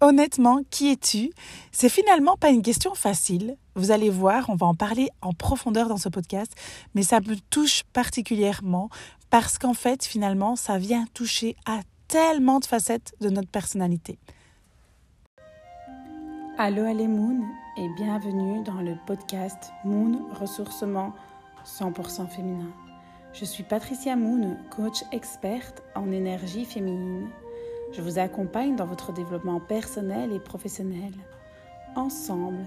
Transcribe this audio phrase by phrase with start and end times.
[0.00, 1.30] honnêtement, qui es-tu?
[1.72, 3.56] C'est finalement pas une question facile.
[3.74, 6.52] Vous allez voir, on va en parler en profondeur dans ce podcast,
[6.94, 8.88] mais ça me touche particulièrement
[9.30, 14.18] parce qu'en fait, finalement, ça vient toucher à tellement de facettes de notre personnalité.
[16.56, 17.42] Allô, allez Moon
[17.76, 21.12] et bienvenue dans le podcast Moon Ressourcement
[21.66, 22.70] 100% féminin.
[23.32, 27.28] Je suis Patricia Moon, coach experte en énergie féminine
[27.96, 31.12] je vous accompagne dans votre développement personnel et professionnel.
[31.94, 32.64] Ensemble,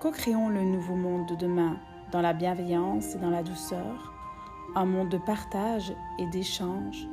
[0.00, 1.78] co-créons le nouveau monde de demain
[2.10, 4.12] dans la bienveillance et dans la douceur,
[4.74, 7.06] un monde de partage et d'échange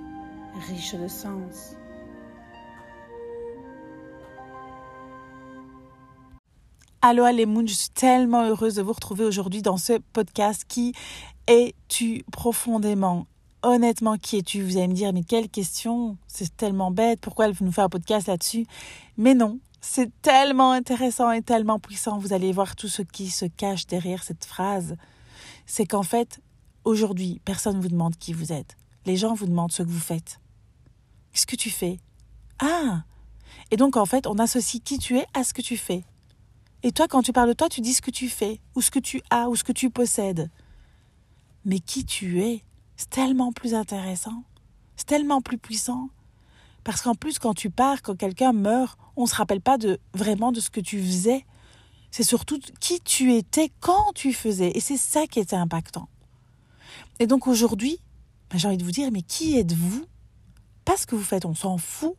[0.68, 1.76] riche de sens.
[7.04, 10.94] Allô Moon, je suis tellement heureuse de vous retrouver aujourd'hui dans ce podcast qui
[11.48, 13.26] es-tu profondément?
[13.64, 14.64] Honnêtement, qui es-tu?
[14.64, 16.18] Vous allez me dire, mais quelle question?
[16.28, 18.66] C'est tellement bête, pourquoi elle nous fait un podcast là-dessus?
[19.18, 22.20] Mais non, c'est tellement intéressant et tellement puissant.
[22.20, 24.96] Vous allez voir tout ce qui se cache derrière cette phrase.
[25.66, 26.40] C'est qu'en fait,
[26.84, 28.78] aujourd'hui, personne ne vous demande qui vous êtes.
[29.06, 30.40] Les gens vous demandent ce que vous faites.
[31.34, 32.00] Qu'est-ce que tu fais?
[32.60, 33.04] Ah
[33.72, 36.04] Et donc, en fait, on associe qui tu es à ce que tu fais.
[36.84, 38.92] Et toi, quand tu parles de toi, tu dis ce que tu fais, ou ce
[38.92, 40.50] que tu as, ou ce que tu possèdes.
[41.66, 42.64] Mais qui tu es?
[43.02, 44.44] C'est tellement plus intéressant,
[44.96, 46.10] c'est tellement plus puissant.
[46.84, 50.00] Parce qu'en plus, quand tu pars, quand quelqu'un meurt, on ne se rappelle pas de
[50.14, 51.44] vraiment de ce que tu faisais.
[52.12, 54.72] C'est surtout qui tu étais quand tu faisais.
[54.76, 56.10] Et c'est ça qui était impactant.
[57.20, 57.98] Et donc aujourd'hui,
[58.52, 60.06] ben, j'ai envie de vous dire, mais qui êtes-vous?
[60.86, 62.14] Pas ce que vous faites, on s'en fout.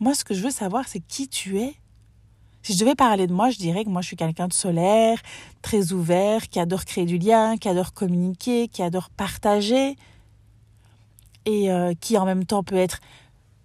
[0.00, 1.76] Moi, ce que je veux savoir, c'est qui tu es.
[2.68, 5.22] Si je devais parler de moi, je dirais que moi, je suis quelqu'un de solaire,
[5.62, 9.96] très ouvert, qui adore créer du lien, qui adore communiquer, qui adore partager,
[11.46, 13.00] et euh, qui en même temps peut être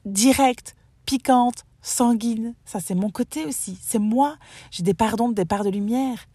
[0.05, 2.55] directe, piquante, sanguine.
[2.63, 3.77] Ça, c'est mon côté aussi.
[3.81, 4.37] C'est moi.
[4.71, 6.25] J'ai des parts d'ombre, des parts de lumière.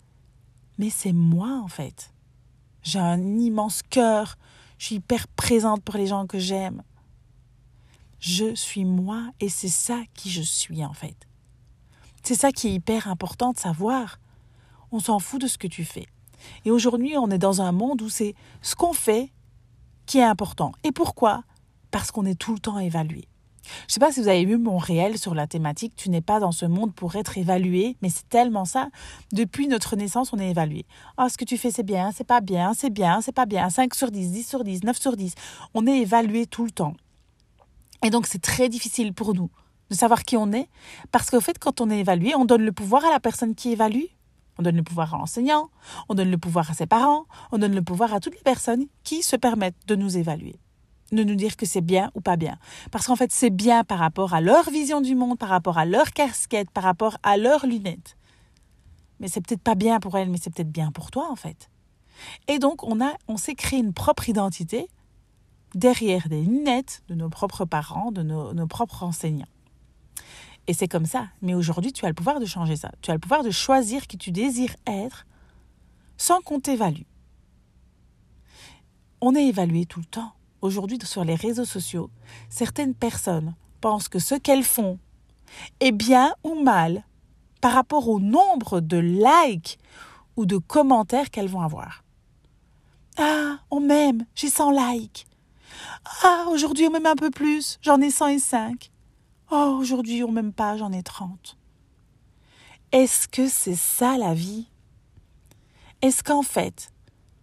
[0.76, 2.12] Mais c'est moi, en fait.
[2.82, 4.36] J'ai un immense cœur.
[4.76, 6.82] Je suis hyper présente pour les gens que j'aime.
[8.20, 11.27] Je suis moi et c'est ça qui je suis, en fait.
[12.28, 14.20] C'est ça qui est hyper important de savoir.
[14.92, 16.04] On s'en fout de ce que tu fais.
[16.66, 19.32] Et aujourd'hui, on est dans un monde où c'est ce qu'on fait
[20.04, 20.72] qui est important.
[20.84, 21.42] Et pourquoi?
[21.90, 23.24] Parce qu'on est tout le temps évalué.
[23.64, 26.20] Je ne sais pas si vous avez vu mon réel sur la thématique Tu n'es
[26.20, 28.90] pas dans ce monde pour être évalué, mais c'est tellement ça.
[29.32, 30.84] Depuis notre naissance, on est évalué.
[31.16, 33.70] Ah, ce que tu fais, c'est bien, c'est pas bien, c'est bien, c'est pas bien.
[33.70, 35.34] 5 sur 10, 10 sur 10, 9 sur 10.
[35.72, 36.92] On est évalué tout le temps.
[38.04, 39.48] Et donc, c'est très difficile pour nous
[39.90, 40.68] de savoir qui on est,
[41.10, 43.72] parce qu'au fait, quand on est évalué, on donne le pouvoir à la personne qui
[43.72, 44.04] évalue.
[44.58, 45.70] On donne le pouvoir à l'enseignant,
[46.08, 48.86] on donne le pouvoir à ses parents, on donne le pouvoir à toutes les personnes
[49.04, 50.58] qui se permettent de nous évaluer,
[51.12, 52.58] de nous dire que c'est bien ou pas bien.
[52.90, 55.84] Parce qu'en fait, c'est bien par rapport à leur vision du monde, par rapport à
[55.84, 58.16] leur casquette, par rapport à leurs lunettes.
[59.20, 61.70] Mais c'est peut-être pas bien pour elles, mais c'est peut-être bien pour toi, en fait.
[62.48, 64.88] Et donc, on, a, on s'est créé une propre identité
[65.72, 69.46] derrière des lunettes de nos propres parents, de nos propres enseignants.
[70.66, 71.28] Et c'est comme ça.
[71.40, 72.90] Mais aujourd'hui, tu as le pouvoir de changer ça.
[73.00, 75.26] Tu as le pouvoir de choisir qui tu désires être
[76.18, 77.06] sans qu'on t'évalue.
[79.20, 80.32] On est évalué tout le temps.
[80.60, 82.10] Aujourd'hui, sur les réseaux sociaux,
[82.48, 84.98] certaines personnes pensent que ce qu'elles font
[85.80, 87.04] est bien ou mal
[87.60, 89.78] par rapport au nombre de likes
[90.36, 92.04] ou de commentaires qu'elles vont avoir.
[93.16, 95.26] Ah, on m'aime, j'ai 100 likes.
[96.22, 98.90] Ah, aujourd'hui on m'aime un peu plus, j'en ai 105.
[99.50, 101.56] Oh, aujourd'hui, on m'aime pas, j'en ai 30.
[102.92, 104.68] Est-ce que c'est ça la vie?
[106.02, 106.92] Est-ce qu'en fait,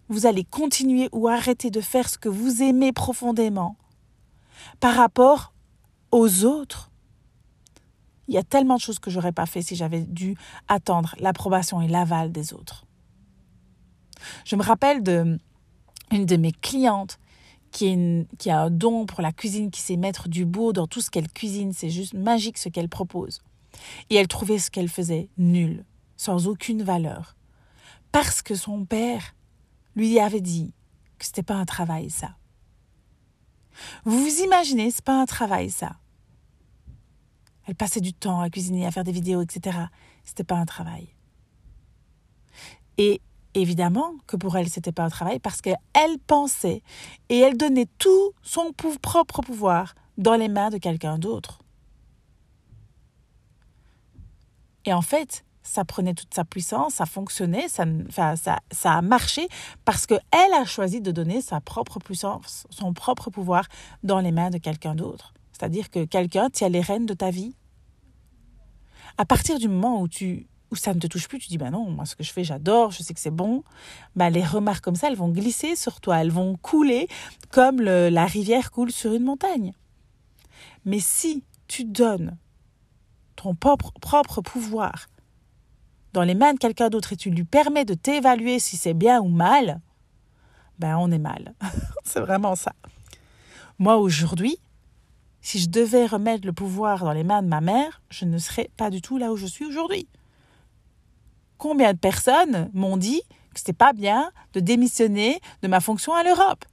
[0.08, 3.76] vous allez continuer ou arrêter de faire ce que vous aimez profondément?
[4.78, 5.52] Par rapport
[6.12, 6.92] aux autres?
[8.28, 10.36] Il y a tellement de choses que j'aurais pas fait si j'avais dû
[10.68, 12.84] attendre l'approbation et l'aval des autres.
[14.44, 15.38] Je me rappelle de
[16.12, 17.18] une de mes clientes
[17.76, 21.10] qui, a un don pour la cuisine, qui sait mettre du beau dans tout ce
[21.10, 21.72] qu'elle cuisine.
[21.72, 23.42] C'est juste magique ce qu'elle propose.
[24.08, 25.84] Et elle trouvait ce qu'elle faisait nul,
[26.16, 27.36] sans aucune valeur.
[28.12, 29.34] Parce que son père
[29.94, 30.72] lui avait dit
[31.18, 32.36] que c'était pas un travail, ça.
[34.04, 35.96] Vous vous imaginez, c'est pas un travail, ça.
[37.66, 39.76] Elle passait du temps à cuisiner, à faire des vidéos, etc.
[40.24, 41.08] C'était pas un travail.
[42.96, 43.20] Et
[43.56, 46.82] Évidemment que pour elle, c'était pas un travail parce qu'elle pensait
[47.30, 51.62] et elle donnait tout son propre pouvoir dans les mains de quelqu'un d'autre.
[54.84, 59.48] Et en fait, ça prenait toute sa puissance, ça fonctionnait, ça, ça, ça a marché
[59.86, 63.64] parce qu'elle a choisi de donner sa propre puissance, son propre pouvoir
[64.02, 65.32] dans les mains de quelqu'un d'autre.
[65.52, 67.56] C'est-à-dire que quelqu'un tient les rênes de ta vie.
[69.16, 70.46] À partir du moment où tu
[70.78, 72.90] ça ne te touche plus, tu dis ben non, moi ce que je fais, j'adore,
[72.90, 73.62] je sais que c'est bon.
[74.14, 77.08] Ben, les remarques comme ça, elles vont glisser sur toi, elles vont couler
[77.50, 79.72] comme la rivière coule sur une montagne.
[80.84, 82.36] Mais si tu donnes
[83.34, 85.06] ton propre, propre pouvoir
[86.12, 89.20] dans les mains de quelqu'un d'autre et tu lui permets de t'évaluer si c'est bien
[89.20, 89.80] ou mal,
[90.78, 91.54] ben on est mal.
[92.04, 92.72] c'est vraiment ça.
[93.78, 94.58] Moi aujourd'hui,
[95.42, 98.70] si je devais remettre le pouvoir dans les mains de ma mère, je ne serais
[98.76, 100.08] pas du tout là où je suis aujourd'hui.
[101.58, 103.22] Combien de personnes m'ont dit
[103.54, 106.64] que c'était pas bien de démissionner de ma fonction à l'Europe?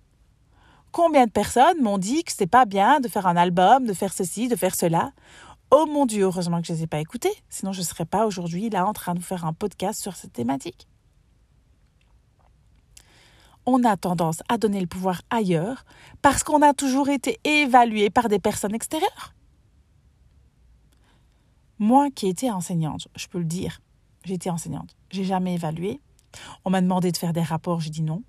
[0.91, 4.13] Combien de personnes m'ont dit que c'était pas bien de faire un album, de faire
[4.13, 5.11] ceci, de faire cela?
[5.71, 8.05] Oh mon Dieu, heureusement que je ne les ai pas écoutés, sinon je ne serais
[8.05, 10.87] pas aujourd'hui là en train de faire un podcast sur cette thématique.
[13.65, 15.85] On a tendance à donner le pouvoir ailleurs
[16.21, 19.33] parce qu'on a toujours été évalué par des personnes extérieures.
[21.79, 23.79] Moi qui étais enseignante, je peux le dire,
[24.25, 25.99] j'étais enseignante, j'ai jamais évalué.
[26.65, 28.23] On m'a demandé de faire des rapports, j'ai dit non.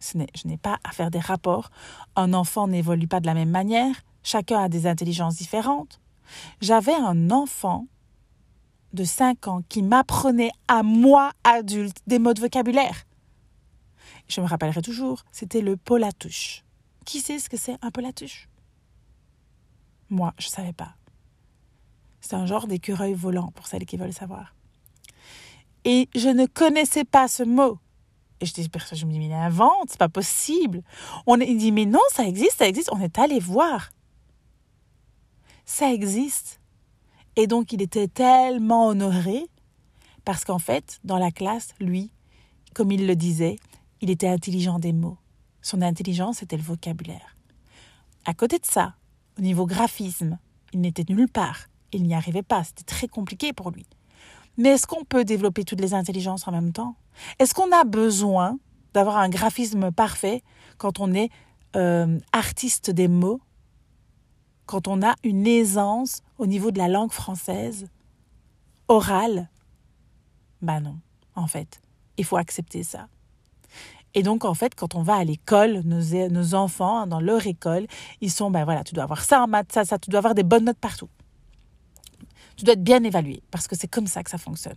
[0.00, 1.70] je n'ai pas à faire des rapports.
[2.16, 3.94] Un enfant n'évolue pas de la même manière.
[4.22, 6.00] Chacun a des intelligences différentes.
[6.60, 7.86] J'avais un enfant
[8.92, 13.06] de 5 ans qui m'apprenait à moi, adulte, des mots de vocabulaire.
[14.28, 16.64] Je me rappellerai toujours, c'était le polatouche.
[17.04, 18.48] Qui sait ce que c'est un polatouche
[20.08, 20.94] Moi, je ne savais pas.
[22.20, 24.54] C'est un genre d'écureuil volant pour celles qui veulent savoir.
[25.84, 27.78] Et je ne connaissais pas ce mot.
[28.40, 30.82] Et je dis, je me dis, mais il invente, c'est pas possible.
[31.26, 32.90] On dit, mais non, ça existe, ça existe.
[32.92, 33.90] On est allé voir
[35.70, 36.60] ça existe.
[37.36, 39.46] Et donc il était tellement honoré
[40.24, 42.10] parce qu'en fait, dans la classe, lui,
[42.74, 43.56] comme il le disait,
[44.00, 45.16] il était intelligent des mots.
[45.62, 47.36] Son intelligence c'était le vocabulaire.
[48.26, 48.94] À côté de ça,
[49.38, 50.38] au niveau graphisme,
[50.72, 51.68] il n'était nulle part.
[51.92, 53.86] Il n'y arrivait pas, c'était très compliqué pour lui.
[54.56, 56.96] Mais est-ce qu'on peut développer toutes les intelligences en même temps?
[57.38, 58.58] Est-ce qu'on a besoin
[58.94, 60.42] d'avoir un graphisme parfait
[60.78, 61.30] quand on est
[61.76, 63.40] euh, artiste des mots?
[64.66, 67.88] Quand on a une aisance au niveau de la langue française,
[68.88, 69.48] orale,
[70.62, 70.96] ben non,
[71.34, 71.80] en fait,
[72.16, 73.08] il faut accepter ça.
[74.14, 77.86] Et donc, en fait, quand on va à l'école, nos, nos enfants, dans leur école,
[78.20, 80.34] ils sont, ben voilà, tu dois avoir ça en maths, ça, ça, tu dois avoir
[80.34, 81.08] des bonnes notes partout.
[82.60, 84.76] Tu dois être bien évalué, parce que c'est comme ça que ça fonctionne.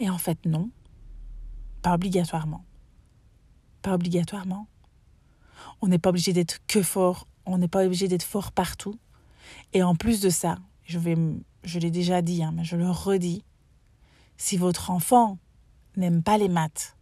[0.00, 0.70] Et en fait, non,
[1.82, 2.64] pas obligatoirement.
[3.82, 4.66] Pas obligatoirement.
[5.82, 8.98] On n'est pas obligé d'être que fort on n'est pas obligé d'être fort partout.
[9.74, 11.16] Et en plus de ça, je, vais,
[11.64, 13.44] je l'ai déjà dit, hein, mais je le redis,
[14.38, 15.36] si votre enfant
[15.98, 16.96] n'aime pas les maths,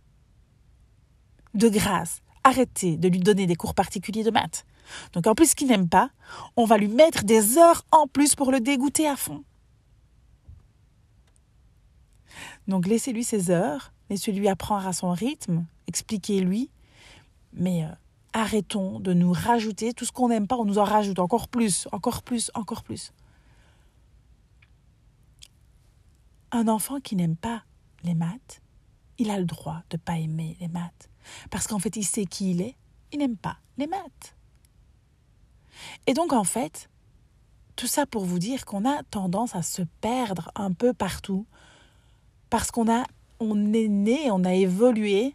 [1.54, 4.66] de grâce, arrêtez de lui donner des cours particuliers de maths.
[5.12, 6.10] Donc en plus qu'il n'aime pas,
[6.56, 9.44] on va lui mettre des heures en plus pour le dégoûter à fond.
[12.68, 16.70] Donc laissez-lui ses heures, laissez-lui apprendre à son rythme, expliquez-lui,
[17.52, 17.88] mais euh,
[18.32, 21.88] arrêtons de nous rajouter tout ce qu'on n'aime pas, on nous en rajoute encore plus,
[21.92, 23.12] encore plus, encore plus.
[26.52, 27.64] Un enfant qui n'aime pas
[28.02, 28.62] les maths,
[29.18, 31.10] il a le droit de ne pas aimer les maths.
[31.50, 32.76] Parce qu'en fait, il sait qui il est,
[33.12, 34.36] il n'aime pas les maths.
[36.06, 36.88] Et donc, en fait,
[37.76, 41.46] tout ça pour vous dire qu'on a tendance à se perdre un peu partout
[42.54, 42.86] parce qu'on
[43.40, 45.34] on est né, on a évolué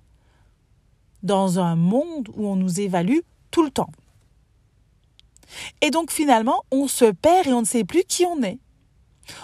[1.22, 3.20] dans un monde où on nous évalue
[3.52, 3.92] tout le temps.
[5.82, 8.58] Et donc finalement, on se perd et on ne sait plus qui on est.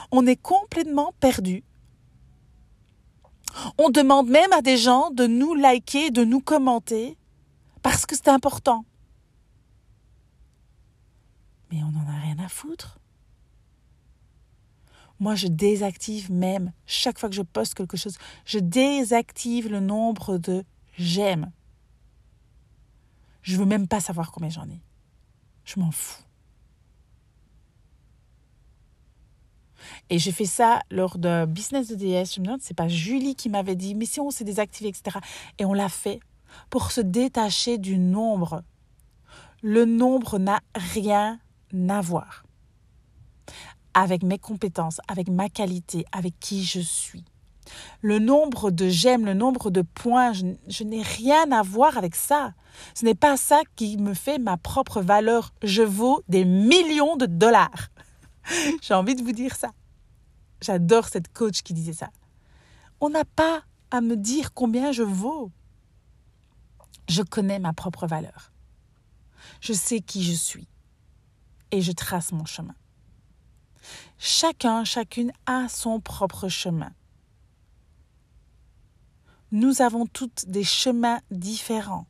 [0.10, 1.66] On est complètement perdu.
[3.78, 7.18] On demande même à des gens de nous liker, de nous commenter,
[7.82, 8.86] parce que c'est important.
[11.74, 13.00] Mais on n'en a rien à foutre.
[15.20, 20.38] Moi, je désactive même, chaque fois que je poste quelque chose, je désactive le nombre
[20.38, 20.64] de
[20.98, 21.52] j'aime.
[23.42, 24.82] Je veux même pas savoir combien j'en ai.
[25.64, 26.24] Je m'en fous.
[30.10, 32.36] Et j'ai fait ça lors de Business de DS.
[32.36, 35.20] Je me demande, c'est pas Julie qui m'avait dit, mais si on s'est désactivé, etc.
[35.60, 36.20] Et on l'a fait
[36.70, 38.64] pour se détacher du nombre.
[39.62, 41.40] Le nombre n'a rien
[41.90, 42.46] à voir
[43.96, 47.24] avec mes compétences, avec ma qualité, avec qui je suis.
[48.02, 52.54] Le nombre de j'aime, le nombre de points, je, n'ai rien à voir avec ça.
[52.94, 55.54] Ce n'est pas ça qui me fait ma propre valeur.
[55.64, 57.90] Je vaux des millions de dollars.
[58.82, 59.72] J'ai envie de vous dire ça.
[60.62, 62.10] J'adore cette coach qui disait ça.
[63.00, 65.52] On n'a pas à me dire combien je vaux.
[67.08, 68.52] Je connais ma propre valeur.
[69.62, 70.68] Je sais qui je suis.
[71.72, 72.76] Et je trace mon chemin.
[74.18, 76.92] Chacun, chacune a son propre chemin.
[79.52, 82.06] Nous avons toutes des chemins différents.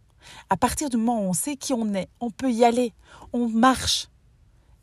[0.50, 2.94] À partir du moment où on sait qui on est, on peut y aller,
[3.34, 4.08] on marche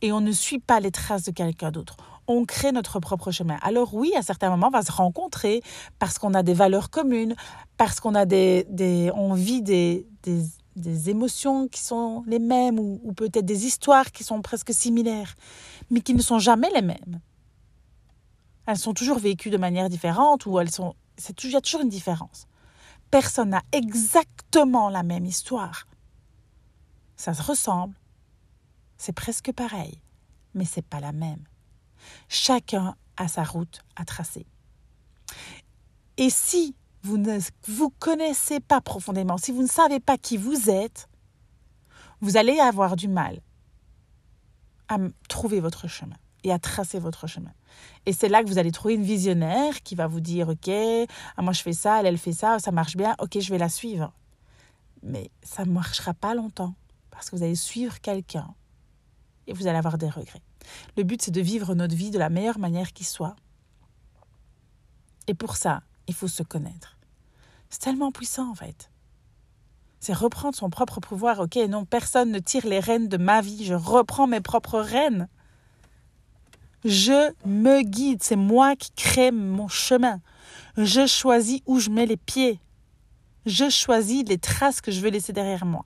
[0.00, 1.96] et on ne suit pas les traces de quelqu'un d'autre.
[2.28, 3.58] On crée notre propre chemin.
[3.62, 5.62] Alors oui, à certains moments, on va se rencontrer
[5.98, 7.34] parce qu'on a des valeurs communes,
[7.76, 10.44] parce qu'on a des, des vit des, des,
[10.76, 15.34] des émotions qui sont les mêmes ou, peut-être des histoires qui sont presque similaires,
[15.90, 17.20] mais qui ne sont jamais les mêmes.
[18.66, 20.94] Elles sont toujours vécues de manière différente ou elles sont,
[21.42, 22.46] il y a toujours une différence.
[23.10, 25.86] Personne n'a exactement la même histoire.
[27.16, 27.94] Ça se ressemble,
[28.96, 30.00] c'est presque pareil,
[30.54, 31.44] mais c'est pas la même.
[32.28, 34.46] Chacun a sa route à tracer.
[36.16, 40.70] Et si vous ne vous connaissez pas profondément, si vous ne savez pas qui vous
[40.70, 41.08] êtes,
[42.20, 43.40] vous allez avoir du mal
[44.88, 47.52] à trouver votre chemin et à tracer votre chemin.
[48.06, 51.42] Et c'est là que vous allez trouver une visionnaire qui va vous dire, OK, ah,
[51.42, 53.68] moi je fais ça, elle, elle fait ça, ça marche bien, OK, je vais la
[53.68, 54.12] suivre.
[55.02, 56.74] Mais ça ne marchera pas longtemps
[57.10, 58.54] parce que vous allez suivre quelqu'un
[59.46, 60.42] et vous allez avoir des regrets.
[60.96, 63.34] Le but, c'est de vivre notre vie de la meilleure manière qui soit.
[65.26, 66.96] Et pour ça, il faut se connaître.
[67.70, 68.90] C'est tellement puissant en fait.
[70.00, 71.38] C'est reprendre son propre pouvoir.
[71.38, 73.64] Ok, non, personne ne tire les rênes de ma vie.
[73.64, 75.28] Je reprends mes propres rênes.
[76.84, 78.22] Je me guide.
[78.22, 80.20] C'est moi qui crée mon chemin.
[80.76, 82.60] Je choisis où je mets les pieds.
[83.46, 85.84] Je choisis les traces que je veux laisser derrière moi.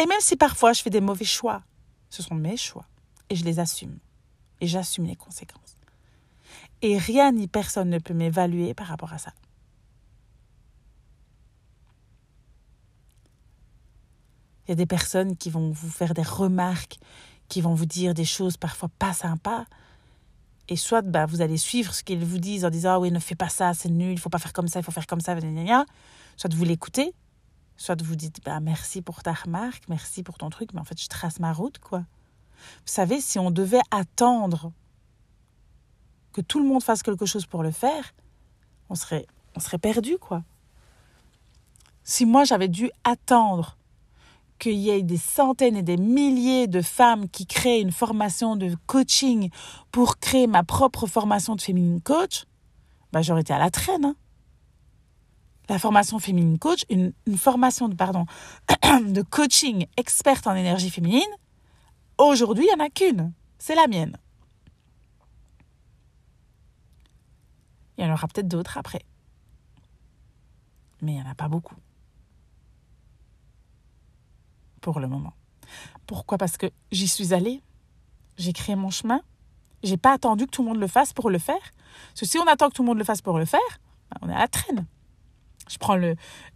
[0.00, 1.62] Et même si parfois je fais des mauvais choix,
[2.08, 2.86] ce sont mes choix.
[3.30, 3.98] Et je les assume.
[4.60, 5.76] Et j'assume les conséquences.
[6.82, 9.32] Et rien ni personne ne peut m'évaluer par rapport à ça.
[14.66, 16.98] Il y a des personnes qui vont vous faire des remarques,
[17.48, 19.64] qui vont vous dire des choses parfois pas sympas.
[20.68, 23.18] Et soit bah, vous allez suivre ce qu'ils vous disent en disant ah oui, ne
[23.18, 25.20] fais pas ça, c'est nul, il faut pas faire comme ça, il faut faire comme
[25.20, 25.36] ça,
[26.36, 27.12] soit vous l'écoutez,
[27.76, 31.00] soit vous dites bah, merci pour ta remarque, merci pour ton truc, mais en fait
[31.00, 32.04] je trace ma route quoi.
[32.58, 34.72] Vous savez, si on devait attendre
[36.32, 38.14] que tout le monde fasse quelque chose pour le faire,
[38.90, 39.26] on serait,
[39.80, 40.42] perdu quoi.
[42.04, 43.76] Si moi j'avais dû attendre
[44.58, 48.76] qu'il y ait des centaines et des milliers de femmes qui créent une formation de
[48.86, 49.50] coaching
[49.90, 52.44] pour créer ma propre formation de féminine coach,
[53.12, 54.04] bah, j'aurais été à la traîne.
[54.04, 54.16] Hein.
[55.68, 58.26] La formation féminine coach, une, une formation de, pardon,
[59.06, 61.22] de coaching experte en énergie féminine,
[62.18, 63.32] aujourd'hui, il n'y en a qu'une.
[63.58, 64.16] C'est la mienne.
[67.96, 69.04] Il y en aura peut-être d'autres après.
[71.00, 71.74] Mais il n'y en a pas beaucoup
[74.80, 75.32] pour le moment.
[76.06, 76.36] Pourquoi?
[76.36, 77.62] Parce que j'y suis allée,
[78.36, 79.22] j'ai créé mon chemin,
[79.82, 81.72] j'ai pas attendu que tout le monde le fasse pour le faire.
[82.08, 83.60] Parce que si on attend que tout le monde le fasse pour le faire,
[84.10, 84.86] ben, on est à la traîne.
[85.70, 85.96] Je prends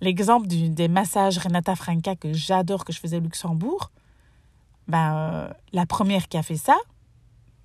[0.01, 3.91] l'exemple des massages Renata Franca que j'adore, que je faisais au Luxembourg.
[4.89, 6.77] Ben, euh, la première qui a fait ça,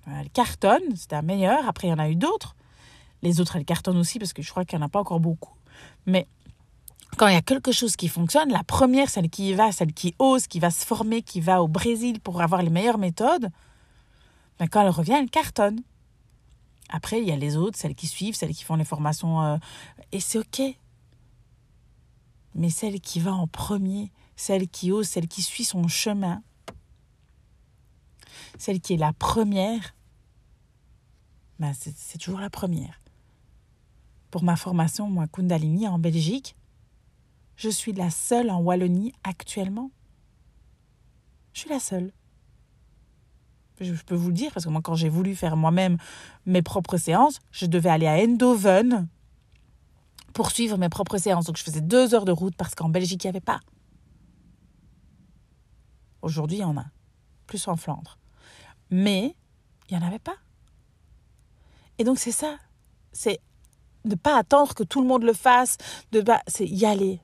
[0.06, 1.68] elle cartonne, c'était la meilleure.
[1.68, 2.54] Après, il y en a eu d'autres.
[3.22, 5.20] Les autres, elles cartonnent aussi parce que je crois qu'il n'y en a pas encore
[5.20, 5.54] beaucoup.
[6.06, 6.26] Mais
[7.16, 9.92] quand il y a quelque chose qui fonctionne, la première, celle qui y va, celle
[9.92, 13.50] qui ose, qui va se former, qui va au Brésil pour avoir les meilleures méthodes,
[14.58, 15.80] ben quand elle revient, elle cartonne.
[16.88, 19.56] Après, il y a les autres, celles qui suivent, celles qui font les formations, euh,
[20.10, 20.62] et c'est OK.
[22.54, 26.42] Mais celle qui va en premier, celle qui ose, celle qui suit son chemin,
[28.58, 29.94] celle qui est la première,
[31.58, 33.01] ben c'est toujours la première.
[34.32, 36.56] Pour ma formation, moi, Kundalini en Belgique,
[37.56, 39.90] je suis la seule en Wallonie actuellement.
[41.52, 42.12] Je suis la seule.
[43.78, 45.98] Je peux vous le dire, parce que moi, quand j'ai voulu faire moi-même
[46.46, 49.06] mes propres séances, je devais aller à Eindhoven
[50.32, 51.44] pour suivre mes propres séances.
[51.44, 53.60] Donc, je faisais deux heures de route parce qu'en Belgique, il n'y avait pas.
[56.22, 56.86] Aujourd'hui, il y en a.
[57.46, 58.18] Plus en Flandre.
[58.88, 59.36] Mais,
[59.90, 60.36] il n'y en avait pas.
[61.98, 62.56] Et donc, c'est ça.
[63.12, 63.38] C'est
[64.04, 65.78] ne pas attendre que tout le monde le fasse.
[66.12, 67.20] De c'est y aller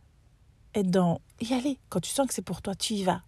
[0.74, 1.78] être dans y aller.
[1.88, 3.22] Quand tu sens que c'est pour toi, tu y vas.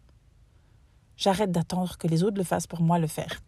[1.17, 3.41] J'arrête d'attendre que les autres le fassent pour moi le faire.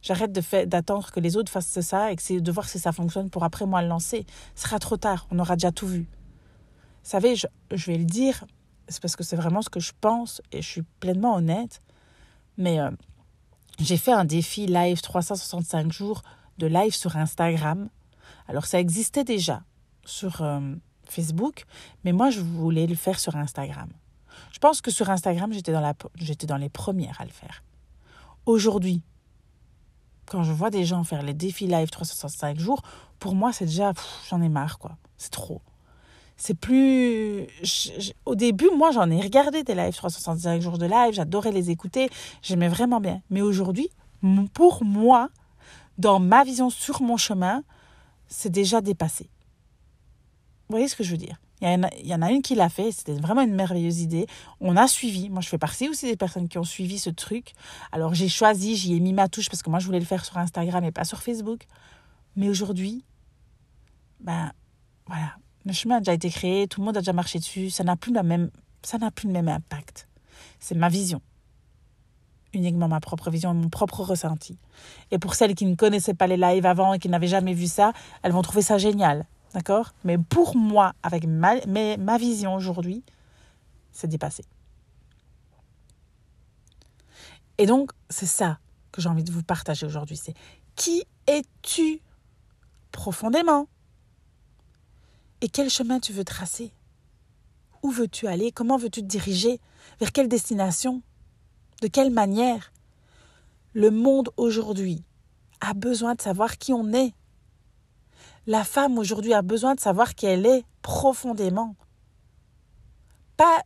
[0.00, 3.66] J'arrête d'attendre que les autres fassent ça et de voir si ça fonctionne pour après
[3.66, 4.26] moi le lancer.
[4.56, 6.00] Ce sera trop tard, on aura déjà tout vu.
[7.04, 8.44] Vous savez, je, vais le dire,
[8.88, 11.80] c'est parce que c'est vraiment ce que je pense et je suis pleinement honnête.
[12.58, 12.90] Mais euh,
[13.78, 16.22] j'ai fait un défi live 365 jours
[16.58, 17.88] de live sur Instagram.
[18.52, 19.62] Alors ça existait déjà
[20.04, 20.60] sur, euh,
[21.12, 21.64] Facebook,
[22.04, 23.88] mais moi, je voulais le faire sur Instagram.
[24.52, 27.62] Je pense que sur Instagram, j'étais dans, la, j'étais dans les premières à le faire.
[28.46, 29.02] Aujourd'hui,
[30.26, 32.82] quand je vois des gens faire les défis live 365 jours,
[33.18, 33.92] pour moi, c'est déjà,
[34.28, 34.96] j'en ai marre, quoi.
[35.18, 35.60] C'est trop.
[36.36, 37.46] C'est plus.
[38.24, 42.10] au début, moi, j'en ai regardé des lives 365 jours de live, j'adorais les écouter,
[42.42, 43.20] j'aimais vraiment bien.
[43.30, 43.90] Mais aujourd'hui,
[44.54, 45.28] pour moi,
[45.98, 47.62] dans ma vision sur mon chemin,
[48.32, 49.24] c'est déjà dépassé.
[50.68, 51.40] Vous voyez ce que je veux dire?
[51.60, 53.54] Il y, en a, il y en a une qui l'a fait, c'était vraiment une
[53.54, 54.26] merveilleuse idée.
[54.60, 57.52] On a suivi, moi je fais partie aussi des personnes qui ont suivi ce truc.
[57.92, 60.24] Alors j'ai choisi, j'y ai mis ma touche parce que moi je voulais le faire
[60.24, 61.66] sur Instagram et pas sur Facebook.
[62.34, 63.04] Mais aujourd'hui,
[64.18, 64.52] ben
[65.06, 67.84] voilà, le chemin a déjà été créé, tout le monde a déjà marché dessus, ça
[67.84, 68.12] n'a plus,
[68.82, 70.08] ça n'a plus le même impact.
[70.58, 71.20] C'est ma vision.
[72.54, 74.58] Uniquement ma propre vision, mon propre ressenti.
[75.10, 77.66] Et pour celles qui ne connaissaient pas les lives avant et qui n'avaient jamais vu
[77.66, 77.92] ça,
[78.22, 79.26] elles vont trouver ça génial.
[79.54, 79.94] D'accord?
[80.04, 83.02] Mais pour moi, avec ma, ma vision aujourd'hui,
[83.90, 84.44] c'est dépassé.
[87.58, 88.58] Et donc, c'est ça
[88.90, 90.16] que j'ai envie de vous partager aujourd'hui.
[90.16, 90.34] C'est
[90.74, 92.00] qui es-tu
[92.90, 93.66] profondément?
[95.40, 96.72] Et quel chemin tu veux tracer?
[97.82, 98.52] Où veux-tu aller?
[98.52, 99.60] Comment veux-tu te diriger?
[100.00, 101.02] Vers quelle destination?
[101.80, 102.72] De quelle manière
[103.72, 105.04] Le monde aujourd'hui
[105.60, 107.14] a besoin de savoir qui on est.
[108.46, 111.76] La femme aujourd'hui a besoin de savoir qui elle est profondément.
[113.36, 113.62] Pas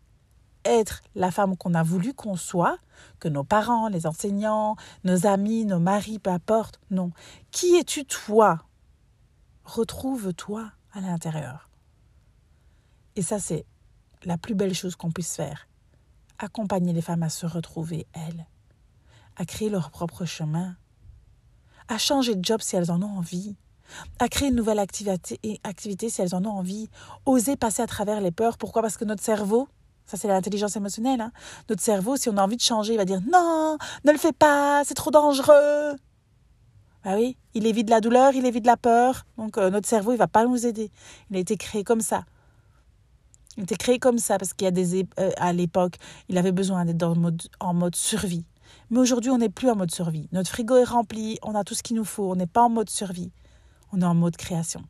[0.64, 2.78] être la femme qu'on a voulu qu'on soit,
[3.18, 6.80] que nos parents, les enseignants, nos amis, nos maris, peu importe.
[6.90, 7.12] Non.
[7.50, 8.64] Qui es-tu toi?
[9.64, 11.70] Retrouve-toi à l'intérieur.
[13.16, 13.64] Et ça, c'est
[14.24, 15.68] la plus belle chose qu'on puisse faire.
[16.38, 18.46] Accompagner les femmes à se retrouver, elles,
[19.36, 20.76] à créer leur propre chemin,
[21.88, 23.56] à changer de job si elles en ont envie,
[24.18, 26.90] à créer une nouvelle activité, si elles en ont envie,
[27.24, 28.58] oser passer à travers les peurs.
[28.58, 28.82] Pourquoi?
[28.82, 29.68] Parce que notre cerveau,
[30.04, 31.32] ça c'est l'intelligence émotionnelle, hein,
[31.70, 34.32] notre cerveau, si on a envie de changer, il va dire non, ne le fais
[34.32, 35.96] pas, c'est trop dangereux.
[37.08, 39.26] Ah oui, il évite la douleur, il évite la peur.
[39.38, 40.90] Donc euh, notre cerveau, il va pas nous aider.
[41.30, 42.24] Il a été créé comme ça.
[43.56, 45.96] Il été créé comme ça parce qu'il y a des euh, à l'époque,
[46.28, 48.44] il avait besoin d'être en mode, en mode survie.
[48.90, 50.28] Mais aujourd'hui, on n'est plus en mode survie.
[50.32, 52.68] Notre frigo est rempli, on a tout ce qu'il nous faut, on n'est pas en
[52.68, 53.32] mode survie
[53.92, 54.82] on est en mode création.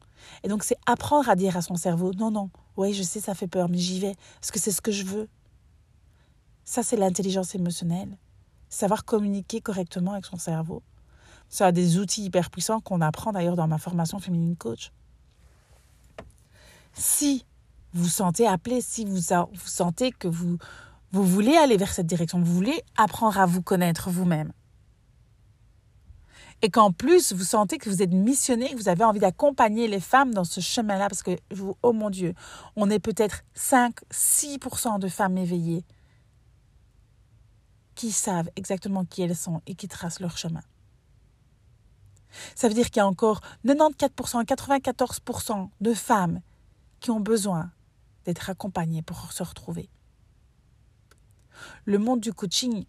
[0.43, 3.35] Et donc c'est apprendre à dire à son cerveau, non, non, oui, je sais, ça
[3.35, 5.29] fait peur, mais j'y vais, parce que c'est ce que je veux.
[6.65, 8.19] Ça, c'est l'intelligence émotionnelle.
[8.69, 10.83] Savoir communiquer correctement avec son cerveau.
[11.49, 14.93] Ça a des outils hyper puissants qu'on apprend d'ailleurs dans ma formation féminine coach.
[16.93, 17.47] Si
[17.97, 20.59] vous sentez appelé, si vous, vous sentez que vous,
[21.13, 24.53] vous voulez aller vers cette direction, vous voulez apprendre à vous connaître vous-même,
[26.63, 30.01] et qu'en plus vous sentez que vous êtes missionné, que vous avez envie d'accompagner les
[30.01, 31.39] femmes dans ce chemin-là, parce que,
[31.83, 32.35] oh mon Dieu,
[32.77, 35.85] on est peut-être 5-6% de femmes éveillées
[37.95, 40.63] qui savent exactement qui elles sont et qui tracent leur chemin.
[42.55, 46.43] Ça veut dire qu'il y a encore 94%, 94% de femmes
[47.01, 47.71] qui ont besoin
[48.27, 49.89] d'être accompagnées pour se retrouver.
[51.85, 52.85] Le monde du coaching,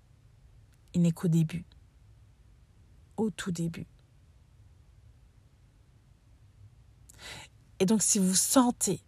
[0.93, 1.65] il n'est qu'au début
[3.17, 3.87] au tout début.
[7.79, 9.01] Et donc si vous sentez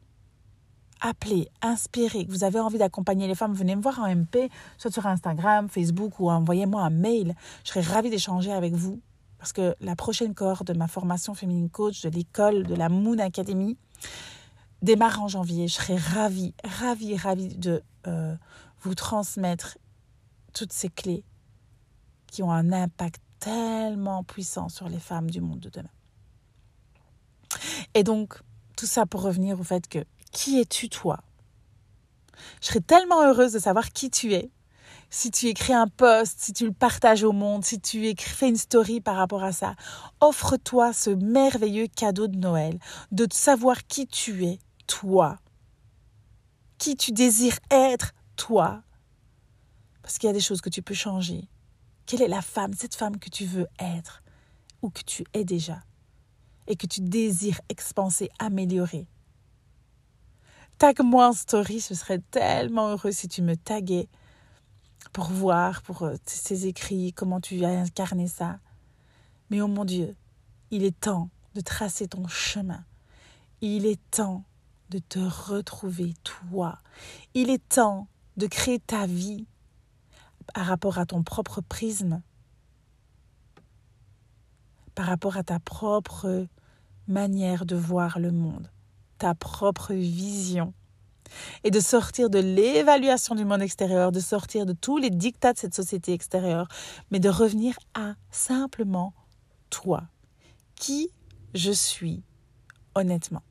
[1.02, 4.92] appelé, inspiré, que vous avez envie d'accompagner les femmes, venez me voir en MP, soit
[4.92, 7.36] sur Instagram, Facebook ou envoyez-moi un mail.
[7.64, 9.00] Je serai ravie d'échanger avec vous
[9.38, 13.18] parce que la prochaine cohorte de ma formation féminine coach de l'école de la Moon
[13.20, 13.78] Academy
[14.82, 15.68] démarre en janvier.
[15.68, 18.36] Je serai ravie, ravie, ravie de euh,
[18.82, 19.78] vous transmettre
[20.54, 21.24] toutes ces clés
[22.28, 25.90] qui ont un impact tellement puissant sur les femmes du monde de demain.
[27.94, 28.42] Et donc,
[28.78, 31.20] tout ça pour revenir au fait que qui es-tu toi?
[32.62, 34.52] Je serais tellement heureuse de savoir qui tu es.
[35.10, 38.48] Si tu écris un post, si tu le partages au monde, si tu écris, fais
[38.48, 39.74] une story par rapport à ça,
[40.22, 42.80] offre-toi ce merveilleux cadeau de Noël,
[43.12, 44.60] de savoir qui tu es,
[44.90, 45.38] toi.
[46.80, 48.82] Qui tu désires être, toi.
[50.02, 51.48] Parce qu'il y a des choses que tu peux changer,
[52.06, 54.24] quelle est la femme, cette femme que tu veux être
[54.82, 55.84] ou que tu es déjà
[56.68, 59.08] et que tu désires expanser, améliorer?
[60.80, 64.08] Tag-moi en story, ce serait tellement heureux si tu me taguais
[65.14, 68.60] pour voir pour euh, ces écrits, comment tu as incarné ça.
[69.50, 70.16] Mais oh mon Dieu,
[70.72, 72.84] il est temps de tracer ton chemin.
[73.62, 74.44] Il est temps
[74.90, 76.80] de te retrouver toi.
[77.34, 79.46] Il est temps de créer ta vie
[80.54, 82.22] par rapport à ton propre prisme,
[84.96, 86.48] par rapport à ta propre
[87.08, 88.72] manière de voir le monde,
[89.18, 90.74] ta propre vision,
[91.64, 95.60] et de sortir de l'évaluation du monde extérieur, de sortir de tous les dictats de
[95.60, 96.68] cette société extérieure,
[97.12, 99.14] mais de revenir à simplement
[99.70, 100.04] toi.
[100.76, 101.10] Qui
[101.54, 102.24] je suis
[102.96, 103.44] honnêtement.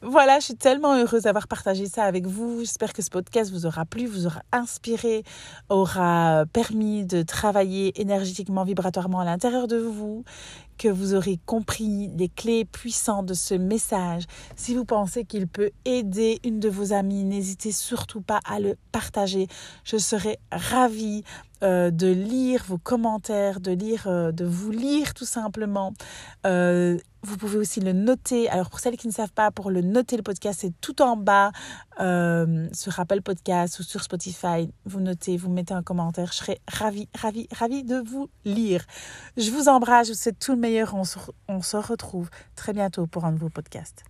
[0.00, 2.60] Voilà, je suis tellement heureuse d'avoir partagé ça avec vous.
[2.60, 5.24] J'espère que ce podcast vous aura plu, vous aura inspiré,
[5.70, 10.22] aura permis de travailler énergétiquement, vibratoirement à l'intérieur de vous,
[10.78, 14.24] que vous aurez compris les clés puissantes de ce message.
[14.56, 18.76] Si vous pensez qu'il peut aider une de vos amies, n'hésitez surtout pas à le
[18.92, 19.48] partager.
[19.84, 21.24] Je serai ravie
[21.64, 25.92] euh, de lire vos commentaires, de lire, euh, de vous lire tout simplement.
[26.46, 28.48] Euh, vous pouvez aussi le noter.
[28.48, 31.16] Alors pour celles qui ne savent pas, pour le noter le podcast, c'est tout en
[31.16, 31.50] bas
[32.72, 34.70] sur Apple Podcast ou sur Spotify.
[34.84, 36.30] Vous notez, vous mettez un commentaire.
[36.30, 38.84] Je serai ravie, ravie, ravie de vous lire.
[39.36, 40.94] Je vous embrasse, je vous souhaite tout le meilleur.
[40.94, 44.04] On se, on se retrouve très bientôt pour un nouveau podcast.